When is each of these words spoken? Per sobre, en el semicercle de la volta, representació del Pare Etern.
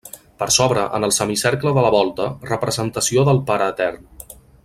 Per 0.43 0.45
sobre, 0.53 0.85
en 0.99 1.05
el 1.07 1.13
semicercle 1.17 1.75
de 1.75 1.83
la 1.87 1.91
volta, 1.97 2.31
representació 2.53 3.27
del 3.29 3.43
Pare 3.51 3.69
Etern. 3.75 4.11